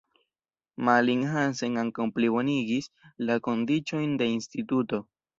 [0.87, 2.87] Malling-Hansen ankaŭ plibonigis
[3.27, 5.01] la kondiĉojn de Instituto.